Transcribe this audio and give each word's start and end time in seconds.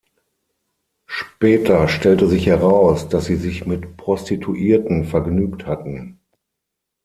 Später 1.05 1.87
stellte 1.87 2.27
sich 2.27 2.47
heraus, 2.47 3.07
dass 3.07 3.25
sie 3.25 3.35
sich 3.35 3.67
mit 3.67 3.97
Prostituierten 3.97 5.05
vergnügt 5.05 5.67
hatten. 5.67 6.19